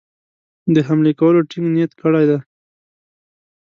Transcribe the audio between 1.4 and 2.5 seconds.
ټینګ نیت کړی دی.